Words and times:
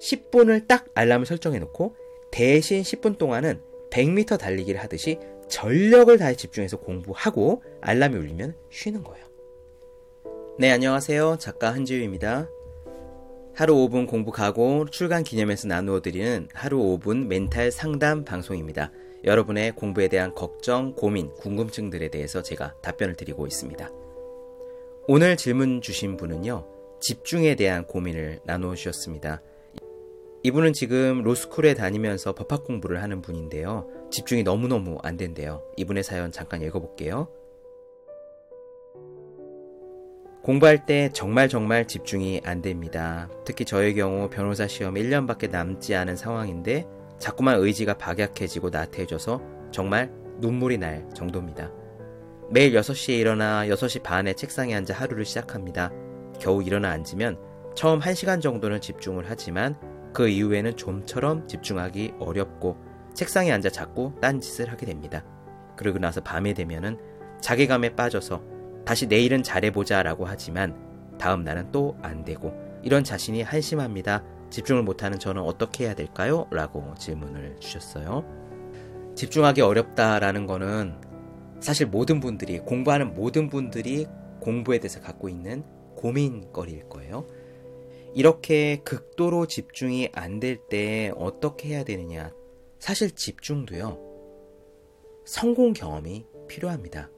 10분을 0.00 0.66
딱 0.66 0.86
알람을 0.94 1.26
설정해 1.26 1.58
놓고 1.58 1.94
대신 2.30 2.82
10분 2.82 3.18
동안은 3.18 3.60
100m 3.90 4.38
달리기를 4.38 4.80
하듯이 4.80 5.18
전력을 5.48 6.16
다해 6.16 6.36
집중해서 6.36 6.78
공부하고 6.78 7.62
알람이 7.80 8.16
울리면 8.16 8.54
쉬는 8.70 9.02
거예요. 9.04 9.26
네, 10.58 10.70
안녕하세요. 10.70 11.36
작가 11.38 11.72
한지우입니다. 11.74 12.48
하루 13.54 13.74
5분 13.74 14.06
공부 14.06 14.30
가고 14.30 14.86
출간 14.90 15.24
기념해서 15.24 15.66
나누어 15.66 16.00
드리는 16.00 16.48
하루 16.54 16.78
5분 16.78 17.26
멘탈 17.26 17.72
상담 17.72 18.24
방송입니다. 18.24 18.92
여러분의 19.24 19.72
공부에 19.72 20.08
대한 20.08 20.34
걱정, 20.34 20.94
고민, 20.94 21.28
궁금증들에 21.34 22.08
대해서 22.08 22.42
제가 22.42 22.74
답변을 22.80 23.16
드리고 23.16 23.46
있습니다. 23.46 23.90
오늘 25.08 25.36
질문 25.36 25.82
주신 25.82 26.16
분은요, 26.16 26.66
집중에 27.00 27.54
대한 27.56 27.86
고민을 27.86 28.40
나누어 28.44 28.74
주셨습니다. 28.74 29.42
이분은 30.42 30.72
지금 30.72 31.22
로스쿨에 31.22 31.74
다니면서 31.74 32.34
법학 32.34 32.64
공부를 32.64 33.02
하는 33.02 33.20
분인데요. 33.20 33.86
집중이 34.10 34.42
너무너무 34.42 34.98
안 35.02 35.18
된대요. 35.18 35.62
이분의 35.76 36.02
사연 36.02 36.32
잠깐 36.32 36.62
읽어볼게요. 36.62 37.28
공부할 40.42 40.86
때 40.86 41.10
정말 41.12 41.50
정말 41.50 41.86
집중이 41.86 42.40
안 42.44 42.62
됩니다. 42.62 43.28
특히 43.44 43.66
저의 43.66 43.94
경우 43.94 44.30
변호사 44.30 44.66
시험 44.66 44.94
1년밖에 44.94 45.50
남지 45.50 45.94
않은 45.94 46.16
상황인데 46.16 46.86
자꾸만 47.18 47.60
의지가 47.60 47.98
박약해지고 47.98 48.70
나태해져서 48.70 49.42
정말 49.70 50.10
눈물이 50.38 50.78
날 50.78 51.06
정도입니다. 51.14 51.70
매일 52.48 52.72
6시에 52.72 53.18
일어나 53.18 53.66
6시 53.66 54.02
반에 54.02 54.32
책상에 54.32 54.74
앉아 54.74 54.94
하루를 54.94 55.26
시작합니다. 55.26 55.92
겨우 56.40 56.62
일어나 56.62 56.90
앉으면 56.92 57.38
처음 57.76 58.00
1시간 58.00 58.40
정도는 58.40 58.80
집중을 58.80 59.24
하지만 59.28 59.78
그 60.12 60.28
이후에는 60.28 60.76
좀처럼 60.76 61.46
집중하기 61.46 62.14
어렵고 62.18 62.76
책상에 63.14 63.52
앉아 63.52 63.70
자꾸 63.70 64.12
딴짓을 64.20 64.70
하게 64.70 64.86
됩니다. 64.86 65.24
그러고 65.76 65.98
나서 65.98 66.20
밤에 66.20 66.54
되면은 66.54 66.98
자괴감에 67.40 67.96
빠져서 67.96 68.42
다시 68.84 69.06
내일은 69.06 69.42
잘해보자 69.42 70.02
라고 70.02 70.24
하지만 70.26 70.76
다음 71.18 71.44
날은 71.44 71.70
또 71.70 71.96
안 72.02 72.24
되고 72.24 72.54
이런 72.82 73.04
자신이 73.04 73.42
한심합니다. 73.42 74.24
집중을 74.50 74.82
못하는 74.82 75.18
저는 75.18 75.42
어떻게 75.42 75.84
해야 75.84 75.94
될까요? 75.94 76.46
라고 76.50 76.94
질문을 76.98 77.56
주셨어요. 77.60 78.24
집중하기 79.14 79.60
어렵다라는 79.60 80.46
거는 80.46 80.94
사실 81.60 81.86
모든 81.86 82.20
분들이, 82.20 82.58
공부하는 82.58 83.14
모든 83.14 83.50
분들이 83.50 84.06
공부에 84.40 84.78
대해서 84.78 85.00
갖고 85.00 85.28
있는 85.28 85.62
고민거리일 85.96 86.88
거예요. 86.88 87.26
이렇게 88.14 88.78
극도로 88.84 89.46
집중이 89.46 90.10
안 90.12 90.40
될 90.40 90.68
때 90.68 91.12
어떻게 91.16 91.68
해야 91.68 91.84
되느냐. 91.84 92.32
사실 92.78 93.10
집중도요, 93.10 93.98
성공 95.24 95.72
경험이 95.72 96.24
필요합니다. 96.48 97.10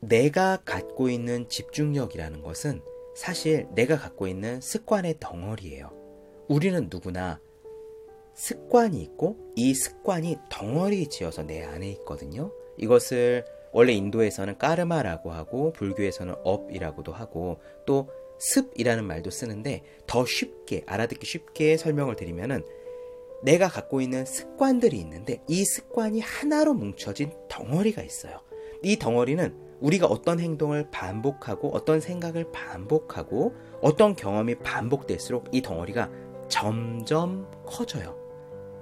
내가 0.00 0.58
갖고 0.64 1.08
있는 1.08 1.48
집중력이라는 1.48 2.42
것은 2.42 2.82
사실 3.16 3.66
내가 3.74 3.98
갖고 3.98 4.26
있는 4.26 4.60
습관의 4.60 5.16
덩어리예요. 5.20 5.90
우리는 6.48 6.88
누구나 6.90 7.40
습관이 8.34 9.00
있고 9.02 9.36
이 9.56 9.74
습관이 9.74 10.36
덩어리 10.50 11.08
지어서 11.08 11.42
내 11.42 11.62
안에 11.62 11.88
있거든요. 11.90 12.52
이것을 12.76 13.44
원래 13.72 13.92
인도에서는 13.92 14.58
카르마라고 14.58 15.32
하고 15.32 15.72
불교에서는 15.72 16.34
업이라고도 16.44 17.12
하고 17.12 17.58
또 17.86 18.08
습이라는 18.38 19.04
말도 19.04 19.30
쓰는데 19.30 19.82
더 20.06 20.24
쉽게 20.26 20.82
알아듣기 20.86 21.26
쉽게 21.26 21.76
설명을 21.76 22.16
드리면은 22.16 22.64
내가 23.42 23.68
갖고 23.68 24.00
있는 24.00 24.24
습관들이 24.24 24.98
있는데 24.98 25.42
이 25.48 25.64
습관이 25.64 26.20
하나로 26.20 26.74
뭉쳐진 26.74 27.32
덩어리가 27.48 28.02
있어요. 28.02 28.40
이 28.82 28.98
덩어리는 28.98 29.54
우리가 29.80 30.06
어떤 30.06 30.40
행동을 30.40 30.90
반복하고 30.90 31.70
어떤 31.74 32.00
생각을 32.00 32.50
반복하고 32.52 33.54
어떤 33.80 34.16
경험이 34.16 34.54
반복될수록 34.56 35.48
이 35.52 35.60
덩어리가 35.60 36.10
점점 36.48 37.50
커져요. 37.66 38.18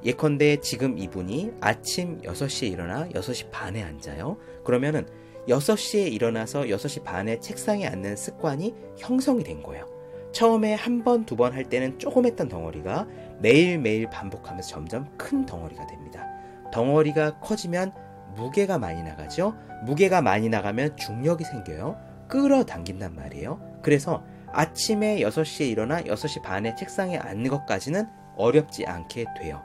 예컨대 0.04 0.58
지금 0.60 0.98
이분이 0.98 1.52
아침 1.60 2.20
6시에 2.22 2.70
일어나 2.70 3.08
6시 3.08 3.50
반에 3.50 3.82
앉아요. 3.82 4.36
그러면은 4.64 5.06
6시에 5.48 6.12
일어나서 6.12 6.62
6시 6.62 7.02
반에 7.04 7.40
책상에 7.40 7.86
앉는 7.86 8.16
습관이 8.16 8.74
형성이 8.98 9.42
된 9.42 9.62
거예요. 9.62 9.86
처음에 10.32 10.74
한 10.74 11.04
번, 11.04 11.26
두 11.26 11.36
번 11.36 11.52
할 11.52 11.64
때는 11.64 11.98
조금 11.98 12.24
했던 12.24 12.48
덩어리가 12.48 13.06
매일매일 13.40 14.08
반복하면서 14.08 14.68
점점 14.68 15.06
큰 15.18 15.44
덩어리가 15.44 15.86
됩니다. 15.86 16.26
덩어리가 16.72 17.40
커지면 17.40 17.92
무게가 18.34 18.78
많이 18.78 19.02
나가죠? 19.02 19.54
무게가 19.84 20.22
많이 20.22 20.48
나가면 20.48 20.96
중력이 20.96 21.44
생겨요. 21.44 21.98
끌어당긴단 22.28 23.14
말이에요. 23.14 23.60
그래서 23.82 24.24
아침에 24.52 25.18
6시에 25.20 25.68
일어나 25.68 26.00
6시 26.02 26.42
반에 26.42 26.74
책상에 26.76 27.18
앉는 27.18 27.50
것까지는 27.50 28.06
어렵지 28.36 28.86
않게 28.86 29.26
돼요. 29.38 29.60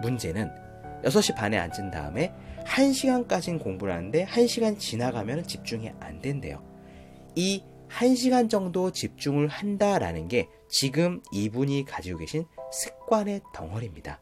문제는 0.00 0.50
6시 1.04 1.34
반에 1.34 1.58
앉은 1.58 1.90
다음에 1.90 2.32
1시간까지는 2.64 3.62
공부를 3.62 3.94
하는데 3.94 4.26
1시간 4.26 4.78
지나가면 4.78 5.46
집중이 5.46 5.90
안 6.00 6.20
된대요. 6.20 6.62
이 7.34 7.62
1시간 7.88 8.50
정도 8.50 8.90
집중을 8.90 9.48
한다라는 9.48 10.28
게 10.28 10.48
지금 10.68 11.22
이분이 11.32 11.84
가지고 11.84 12.18
계신 12.18 12.46
습관의 12.72 13.42
덩어리입니다. 13.54 14.20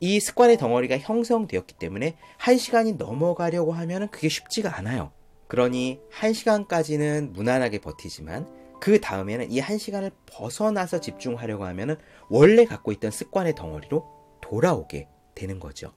이 0.00 0.20
습관의 0.20 0.58
덩어리가 0.58 0.98
형성되었기 0.98 1.74
때문에 1.78 2.16
1시간이 2.38 2.96
넘어가려고 2.96 3.72
하면 3.72 4.08
그게 4.10 4.28
쉽지가 4.28 4.76
않아요. 4.78 5.12
그러니 5.48 6.00
1시간까지는 6.12 7.30
무난하게 7.30 7.78
버티지만 7.78 8.46
그 8.80 9.00
다음에는 9.00 9.50
이 9.50 9.60
1시간을 9.60 10.12
벗어나서 10.26 11.00
집중하려고 11.00 11.64
하면 11.64 11.98
원래 12.28 12.66
갖고 12.66 12.92
있던 12.92 13.10
습관의 13.10 13.54
덩어리로 13.54 14.04
돌아오게 14.42 15.08
되는 15.34 15.58
거죠. 15.58 15.92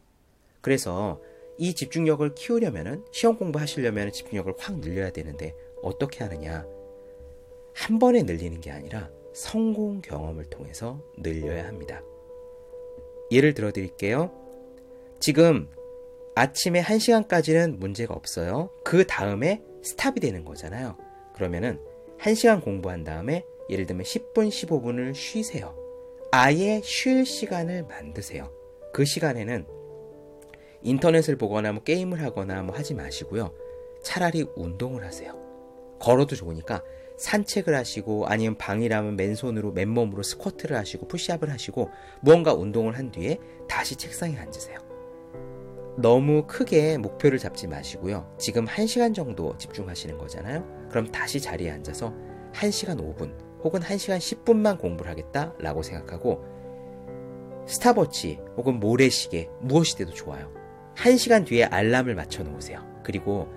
그래서 0.62 1.22
이 1.58 1.74
집중력을 1.74 2.34
키우려면 2.36 3.06
시험 3.12 3.38
공부하시려면 3.38 4.12
집중력을 4.12 4.53
확 4.58 4.80
늘려야 4.80 5.12
되는데 5.12 5.56
어떻게 5.81 6.24
하느냐? 6.24 6.66
한 7.74 8.00
번에 8.00 8.24
늘리는 8.24 8.59
게 8.62 8.72
아니라 8.72 9.09
성공 9.34 10.02
경험을 10.02 10.46
통해서 10.46 11.02
늘려야 11.18 11.68
합니다. 11.68 12.02
예를 13.31 13.53
들어 13.53 13.72
드릴게요. 13.72 14.31
지금 15.19 15.69
아침에 16.36 16.81
1시간까지는 16.81 17.78
문제가 17.78 18.14
없어요. 18.14 18.69
그 18.84 19.06
다음에 19.06 19.62
스탑이 19.84 20.19
되는 20.22 20.46
거잖아요. 20.46 20.98
그러면은 21.34 21.80
1시간 22.19 22.64
공부한 22.64 23.03
다음에 23.03 23.46
예를 23.69 23.86
들면 23.86 24.03
10분, 24.03 24.50
15분을 24.50 25.14
쉬세요. 25.14 25.75
아예 26.31 26.81
쉴 26.84 27.25
시간을 27.25 27.84
만드세요. 27.84 28.52
그 28.94 29.06
시간에는 29.06 29.66
인터넷을 30.81 31.35
보거나 31.35 31.72
뭐 31.73 31.84
게임을 31.84 32.22
하거나 32.22 32.62
뭐 32.63 32.75
하지 32.75 32.94
마시고요. 32.94 33.53
차라리 34.03 34.45
운동을 34.56 35.06
하세요. 35.06 35.34
걸어도 36.00 36.35
좋으니까 36.35 36.84
산책을 37.17 37.75
하시고 37.75 38.28
아니면 38.28 38.57
방이라면 38.57 39.18
맨손으로 39.18 39.73
맨몸으로 39.73 40.23
스쿼트를 40.23 40.78
하시고 40.78 41.07
푸시업을 41.07 41.51
하시고 41.51 41.89
무언가 42.22 42.53
운동을 42.53 42.97
한 42.97 43.12
뒤에 43.12 43.38
다시 43.68 43.95
책상에 43.97 44.38
앉으세요. 44.38 44.79
너무 45.97 46.45
크게 46.47 46.97
목표를 46.97 47.39
잡지 47.39 47.68
마시고요. 47.68 48.34
지금 48.38 48.66
1시간 48.66 49.13
정도 49.13 49.57
집중하시는 49.57 50.18
거잖아요. 50.18 50.88
그럼 50.89 51.12
다시 51.12 51.41
자리에 51.41 51.72
앉아서 51.72 52.13
1시간 52.53 52.97
5분 52.97 53.34
혹은 53.63 53.81
1시간 53.81 54.18
10분만 54.18 54.79
공부를 54.79 55.12
하겠다라고 55.12 55.84
생각하고 55.84 56.45
스타버치 57.68 58.39
혹은 58.56 58.80
모래시계 58.80 59.50
무엇이 59.59 59.98
돼도 59.98 60.13
좋아요. 60.13 60.58
1시간 61.01 61.46
뒤에 61.46 61.66
알람을 61.66 62.16
맞춰 62.16 62.44
놓으세요. 62.44 62.86
그리고 63.04 63.48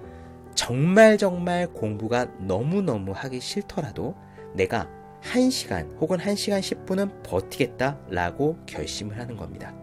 정말 0.54 1.18
정말 1.18 1.66
공부가 1.66 2.26
너무너무 2.38 3.12
하기 3.12 3.40
싫더라도 3.40 4.14
내가 4.54 4.88
1시간 5.22 5.98
혹은 6.00 6.18
1시간 6.18 6.60
10분은 6.60 7.22
버티겠다라고 7.24 8.58
결심을 8.66 9.18
하는 9.18 9.36
겁니다. 9.36 9.74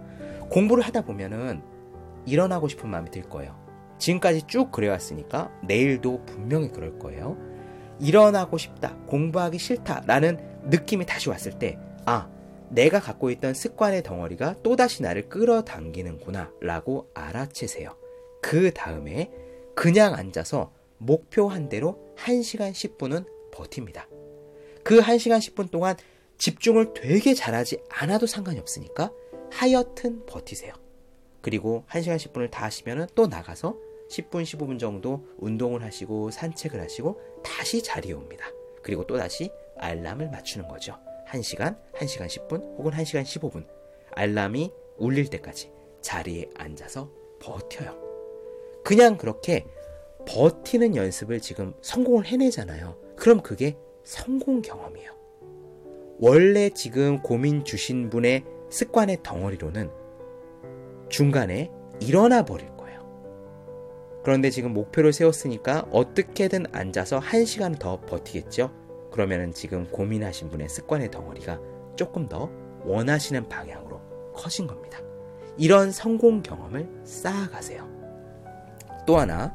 공부를 0.50 0.84
하다 0.86 1.02
보면은 1.02 1.62
일어나고 2.26 2.68
싶은 2.68 2.90
마음이 2.90 3.12
들 3.12 3.24
거예요. 3.24 3.58
지금까지 3.98 4.44
쭉 4.48 4.72
그래왔으니까 4.72 5.52
내일도 5.64 6.24
분명히 6.26 6.70
그럴 6.70 6.98
거예요. 6.98 7.38
일어나고 8.00 8.58
싶다, 8.58 8.96
공부하기 9.08 9.58
싫다라는 9.58 10.40
느낌이 10.70 11.06
다시 11.06 11.30
왔을 11.30 11.52
때, 11.60 11.78
아, 12.06 12.30
내가 12.69 13.00
갖고 13.00 13.30
있던 13.31 13.54
습관의 13.54 14.04
덩어리가 14.04 14.62
또다시 14.63 15.01
나를 15.01 15.30
끌어당기는구나 15.30 16.54
라고 16.62 17.10
알아채세요. 17.13 17.95
그 18.42 18.71
다음에 18.74 19.31
그냥 19.75 20.13
앉아서 20.13 20.71
목표 20.98 21.48
한 21.48 21.69
대로 21.69 22.13
1시간 22.18 22.71
10분은 22.71 23.25
버팁니다. 23.51 24.07
그 24.83 25.00
1시간 25.00 25.39
10분 25.39 25.71
동안 25.71 25.95
집중을 26.38 26.94
되게 26.94 27.33
잘하지 27.33 27.81
않아도 27.89 28.27
상관이 28.27 28.60
없으니까 28.60 29.12
하여튼 29.51 30.25
버티세요. 30.25 30.74
그리고 31.42 31.86
1시간 31.89 32.18
10분을 32.18 32.51
다 32.51 32.66
하시면 32.66 33.10
또 33.16 33.27
나가서 33.27 33.77
10분, 34.10 34.44
15분 34.44 34.80
정도 34.80 35.25
운동을 35.38 35.83
하시고 35.83 36.31
산책을 36.31 36.81
하시고 36.81 37.19
다시 37.44 37.83
자리에 37.83 38.13
옵니다. 38.13 38.48
그리고 38.81 39.06
또 39.06 39.18
다시 39.18 39.51
알람을 39.77 40.30
맞추는 40.30 40.68
거죠. 40.68 40.98
1시간, 41.31 41.78
1시간 41.94 42.28
10분 42.28 42.62
혹은 42.78 42.92
1시간 42.92 43.24
15분. 43.24 43.66
알람이 44.12 44.72
울릴 44.98 45.30
때까지 45.30 45.72
자리에 46.02 46.50
앉아서 46.56 47.12
버텨요. 47.40 47.98
그냥 48.84 49.18
그렇게 49.18 49.66
버티는 50.28 50.96
연습을 50.96 51.40
지금 51.40 51.74
성공을 51.81 52.26
해내잖아요. 52.26 52.98
그럼 53.16 53.42
그게 53.42 53.78
성공 54.04 54.62
경험이에요. 54.62 55.12
원래 56.20 56.70
지금 56.70 57.22
고민 57.22 57.64
주신 57.64 58.10
분의 58.10 58.44
습관의 58.70 59.20
덩어리로는 59.24 59.90
중간에 61.10 61.72
일어나 62.02 62.44
버릴 62.44 62.68
거예요. 62.76 63.00
그런데 64.24 64.50
지금 64.50 64.74
목표를 64.74 65.14
세웠으니까 65.14 65.88
어떻게든 65.92 66.68
앉아서 66.72 67.20
한 67.20 67.46
시간 67.46 67.74
더 67.76 68.02
버티겠죠? 68.02 68.79
그러면은 69.12 69.54
지금 69.54 69.90
고민하신 69.92 70.50
분의 70.50 70.70
습관의 70.70 71.12
덩어리가 71.12 71.60
조금 71.96 72.28
더 72.28 72.50
원하시는 72.84 73.50
방향으로 73.50 74.34
커진 74.34 74.68
겁니다. 74.68 75.00
이런 75.58 75.92
성공 75.92 76.42
경험을 76.42 76.88
쌓아가세요. 77.04 77.88
또 79.06 79.18
하나, 79.18 79.54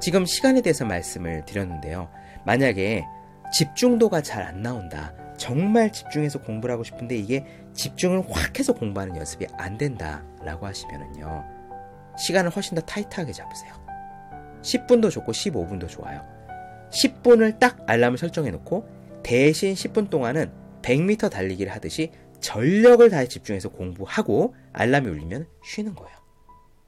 지금 0.00 0.24
시간에 0.24 0.62
대해서 0.62 0.84
말씀을 0.84 1.44
드렸는데요. 1.44 2.08
만약에 2.44 3.04
집중도가 3.52 4.22
잘 4.22 4.42
안 4.42 4.62
나온다. 4.62 5.14
정말 5.36 5.92
집중해서 5.92 6.40
공부를 6.40 6.72
하고 6.72 6.84
싶은데 6.84 7.16
이게 7.16 7.44
집중을 7.74 8.24
확 8.30 8.58
해서 8.58 8.72
공부하는 8.72 9.16
연습이 9.16 9.46
안 9.58 9.76
된다라고 9.76 10.66
하시면은요. 10.66 11.44
시간을 12.18 12.50
훨씬 12.50 12.74
더 12.74 12.80
타이트하게 12.80 13.32
잡으세요. 13.32 13.74
10분도 14.62 15.10
좋고 15.10 15.32
15분도 15.32 15.88
좋아요. 15.88 16.35
10분을 16.90 17.58
딱 17.58 17.78
알람을 17.86 18.18
설정해 18.18 18.50
놓고 18.50 18.88
대신 19.22 19.74
10분 19.74 20.10
동안은 20.10 20.52
100m 20.82 21.30
달리기를 21.30 21.72
하듯이 21.72 22.10
전력을 22.40 23.08
다해 23.10 23.28
집중해서 23.28 23.70
공부하고 23.70 24.54
알람이 24.72 25.08
울리면 25.08 25.48
쉬는 25.64 25.94
거예요. 25.94 26.16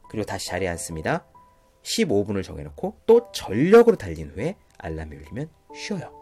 그리고 0.09 0.25
다시 0.25 0.49
자리에 0.49 0.69
앉습니다. 0.69 1.27
15분을 1.83 2.43
정해놓고 2.43 3.01
또 3.07 3.33
전력으로 3.33 3.97
달린 3.97 4.31
후에 4.31 4.57
알람이 4.79 5.17
울리면 5.17 5.49
쉬어요. 5.75 6.13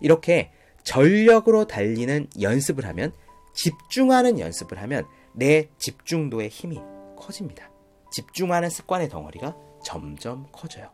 이렇게 0.00 0.50
전력으로 0.82 1.66
달리는 1.66 2.26
연습을 2.40 2.86
하면 2.86 3.12
집중하는 3.54 4.40
연습을 4.40 4.80
하면 4.82 5.06
내 5.32 5.68
집중도의 5.78 6.48
힘이 6.48 6.80
커집니다. 7.16 7.70
집중하는 8.10 8.68
습관의 8.68 9.08
덩어리가 9.08 9.56
점점 9.84 10.46
커져요. 10.52 10.90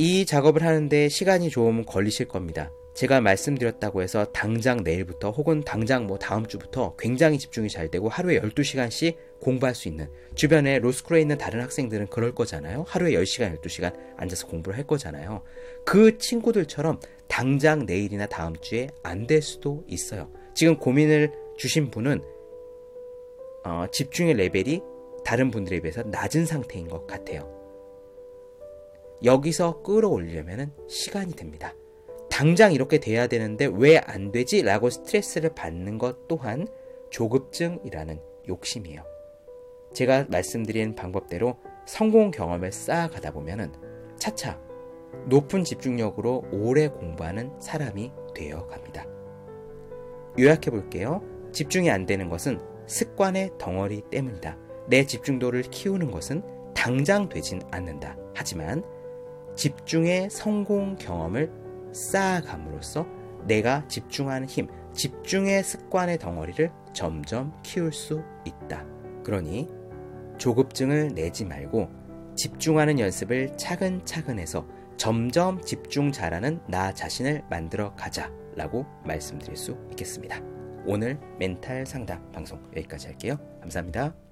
이 0.00 0.24
작업을 0.24 0.62
하는데 0.62 1.10
시간이 1.10 1.50
좀 1.50 1.84
걸리실 1.84 2.26
겁니다. 2.26 2.72
제가 2.94 3.20
말씀드렸다고 3.20 4.00
해서 4.00 4.24
당장 4.32 4.82
내일부터 4.82 5.30
혹은 5.30 5.60
당장 5.60 6.06
뭐 6.06 6.18
다음 6.18 6.46
주부터 6.46 6.96
굉장히 6.98 7.38
집중이 7.38 7.68
잘 7.68 7.90
되고 7.90 8.08
하루에 8.08 8.40
12시간씩 8.40 9.16
공부할 9.42 9.74
수 9.74 9.88
있는 9.88 10.08
주변에 10.34 10.78
로스쿨에 10.78 11.20
있는 11.20 11.36
다른 11.36 11.60
학생들은 11.60 12.06
그럴 12.06 12.34
거잖아요. 12.34 12.86
하루에 12.88 13.12
10시간, 13.12 13.60
12시간 13.60 13.92
앉아서 14.16 14.46
공부를 14.46 14.78
할 14.78 14.86
거잖아요. 14.86 15.42
그 15.84 16.16
친구들처럼 16.16 16.98
당장 17.28 17.84
내일이나 17.84 18.24
다음 18.24 18.56
주에 18.56 18.88
안 19.02 19.26
될 19.26 19.42
수도 19.42 19.84
있어요. 19.86 20.32
지금 20.54 20.78
고민을 20.78 21.30
주신 21.58 21.90
분은 21.90 22.22
어, 23.66 23.84
집중의 23.92 24.32
레벨이 24.32 24.80
다른 25.26 25.50
분들에 25.50 25.80
비해서 25.80 26.02
낮은 26.04 26.46
상태인 26.46 26.88
것 26.88 27.06
같아요. 27.06 27.59
여기서 29.24 29.82
끌어올리려면 29.82 30.72
시간이 30.88 31.34
됩니다. 31.34 31.74
당장 32.30 32.72
이렇게 32.72 32.98
돼야 32.98 33.26
되는데 33.26 33.66
왜 33.66 33.98
안 33.98 34.32
되지? 34.32 34.62
라고 34.62 34.88
스트레스를 34.88 35.54
받는 35.54 35.98
것 35.98 36.26
또한 36.28 36.66
조급증이라는 37.10 38.20
욕심이에요. 38.48 39.04
제가 39.92 40.26
말씀드린 40.30 40.94
방법대로 40.94 41.56
성공 41.86 42.30
경험을 42.30 42.72
쌓아가다 42.72 43.32
보면은 43.32 43.72
차차 44.16 44.60
높은 45.26 45.64
집중력으로 45.64 46.44
오래 46.52 46.88
공부하는 46.88 47.50
사람이 47.60 48.12
되어 48.34 48.66
갑니다. 48.68 49.04
요약해 50.38 50.70
볼게요. 50.70 51.22
집중이 51.52 51.90
안 51.90 52.06
되는 52.06 52.28
것은 52.28 52.60
습관의 52.86 53.50
덩어리 53.58 54.02
때문이다. 54.10 54.56
내 54.88 55.04
집중도를 55.04 55.62
키우는 55.62 56.10
것은 56.10 56.42
당장 56.74 57.28
되진 57.28 57.60
않는다. 57.70 58.16
하지만 58.34 58.84
집중의 59.60 60.30
성공 60.30 60.96
경험을 60.96 61.52
쌓아감으로써 61.92 63.06
내가 63.46 63.86
집중하는 63.88 64.48
힘, 64.48 64.68
집중의 64.94 65.62
습관의 65.62 66.18
덩어리를 66.18 66.72
점점 66.94 67.52
키울 67.62 67.92
수 67.92 68.22
있다. 68.46 68.86
그러니 69.22 69.68
조급증을 70.38 71.14
내지 71.14 71.44
말고 71.44 71.90
집중하는 72.36 72.98
연습을 72.98 73.54
차근차근 73.58 74.38
해서 74.38 74.66
점점 74.96 75.60
집중 75.60 76.10
잘하는 76.10 76.62
나 76.66 76.94
자신을 76.94 77.44
만들어 77.50 77.94
가자 77.96 78.32
라고 78.56 78.86
말씀드릴 79.04 79.58
수 79.58 79.76
있겠습니다. 79.90 80.40
오늘 80.86 81.20
멘탈 81.38 81.84
상담 81.84 82.32
방송 82.32 82.58
여기까지 82.74 83.08
할게요. 83.08 83.36
감사합니다. 83.60 84.29